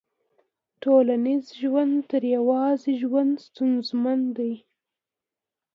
ټولنیز 0.81 1.43
ژوند 1.61 1.93
تر 2.11 2.21
يوازي 2.35 2.93
ژوند 3.01 3.31
ستونزمن 3.47 4.19
دی. 4.37 4.53